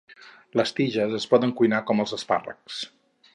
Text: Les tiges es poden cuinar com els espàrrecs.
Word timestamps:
Les 0.59 0.71
tiges 0.79 1.13
es 1.17 1.27
poden 1.33 1.51
cuinar 1.59 1.83
com 1.91 2.03
els 2.05 2.17
espàrrecs. 2.19 2.81